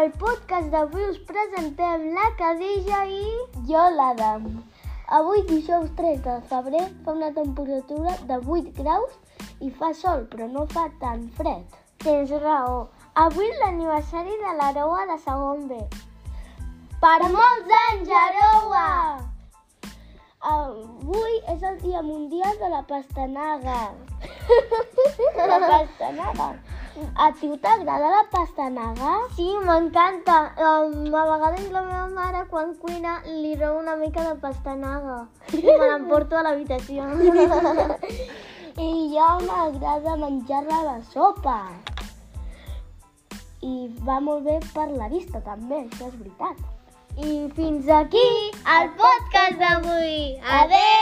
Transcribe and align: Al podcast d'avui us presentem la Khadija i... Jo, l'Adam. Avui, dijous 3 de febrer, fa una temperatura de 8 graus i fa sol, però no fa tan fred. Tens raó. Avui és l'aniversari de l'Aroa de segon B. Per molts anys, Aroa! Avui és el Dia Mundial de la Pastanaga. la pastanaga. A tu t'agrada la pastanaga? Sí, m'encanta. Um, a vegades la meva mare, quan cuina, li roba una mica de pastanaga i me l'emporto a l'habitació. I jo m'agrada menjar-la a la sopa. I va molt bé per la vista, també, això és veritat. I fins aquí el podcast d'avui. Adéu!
Al 0.00 0.12
podcast 0.16 0.68
d'avui 0.72 1.02
us 1.10 1.16
presentem 1.28 2.04
la 2.14 2.28
Khadija 2.38 3.00
i... 3.10 3.24
Jo, 3.68 3.82
l'Adam. 3.96 4.46
Avui, 5.16 5.42
dijous 5.48 5.90
3 5.98 6.20
de 6.24 6.36
febrer, 6.50 6.84
fa 7.04 7.12
una 7.16 7.28
temperatura 7.34 8.14
de 8.28 8.38
8 8.56 8.72
graus 8.78 9.16
i 9.60 9.68
fa 9.80 9.90
sol, 9.98 10.22
però 10.30 10.46
no 10.52 10.64
fa 10.70 10.86
tan 11.02 11.26
fred. 11.40 11.76
Tens 12.04 12.30
raó. 12.44 12.78
Avui 13.24 13.50
és 13.50 13.58
l'aniversari 13.64 14.38
de 14.44 14.54
l'Aroa 14.60 15.02
de 15.10 15.18
segon 15.26 15.66
B. 15.72 15.82
Per 17.02 17.18
molts 17.34 17.76
anys, 17.82 18.16
Aroa! 18.22 18.88
Avui 20.54 21.40
és 21.52 21.62
el 21.72 21.80
Dia 21.82 22.00
Mundial 22.06 22.56
de 22.62 22.72
la 22.72 22.84
Pastanaga. 22.88 23.80
la 25.50 25.58
pastanaga. 25.66 26.52
A 27.14 27.30
tu 27.32 27.56
t'agrada 27.56 28.08
la 28.10 28.22
pastanaga? 28.30 29.12
Sí, 29.36 29.46
m'encanta. 29.64 30.36
Um, 30.58 31.14
a 31.14 31.22
vegades 31.28 31.70
la 31.70 31.82
meva 31.86 32.06
mare, 32.08 32.40
quan 32.50 32.74
cuina, 32.82 33.20
li 33.26 33.54
roba 33.54 33.78
una 33.80 33.94
mica 33.96 34.24
de 34.26 34.34
pastanaga 34.42 35.20
i 35.52 35.62
me 35.62 35.76
l'emporto 35.78 36.36
a 36.36 36.42
l'habitació. 36.42 37.06
I 38.88 38.90
jo 39.14 39.28
m'agrada 39.46 40.16
menjar-la 40.24 40.80
a 40.80 40.88
la 40.88 40.98
sopa. 41.14 41.60
I 43.62 43.74
va 44.06 44.18
molt 44.24 44.44
bé 44.48 44.58
per 44.74 44.88
la 44.90 45.08
vista, 45.12 45.44
també, 45.46 45.84
això 45.86 46.10
és 46.10 46.18
veritat. 46.18 46.56
I 47.20 47.50
fins 47.54 47.90
aquí 48.00 48.26
el 48.78 48.90
podcast 48.98 49.62
d'avui. 49.62 50.40
Adéu! 50.62 50.99